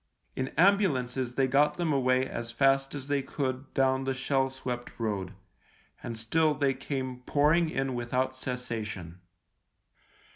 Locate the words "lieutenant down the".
3.51-4.13